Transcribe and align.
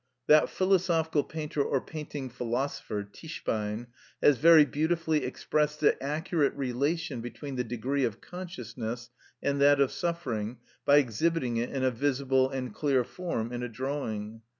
_That 0.25 0.49
philosophical 0.49 1.23
painter 1.23 1.63
or 1.63 1.79
painting 1.79 2.31
philosopher, 2.31 3.03
Tischbein, 3.03 3.85
has 4.19 4.39
very 4.39 4.65
beautifully 4.65 5.23
expressed 5.23 5.79
the 5.79 6.01
accurate 6.01 6.55
relation 6.55 7.21
between 7.21 7.55
the 7.55 7.63
degree 7.63 8.03
of 8.03 8.19
consciousness 8.19 9.11
and 9.43 9.61
that 9.61 9.79
of 9.79 9.91
suffering 9.91 10.57
by 10.85 10.97
exhibiting 10.97 11.57
it 11.57 11.69
in 11.69 11.83
a 11.83 11.91
visible 11.91 12.49
and 12.49 12.73
clear 12.73 13.03
form 13.03 13.51
in 13.53 13.61
a 13.61 13.69
drawing. 13.69 14.41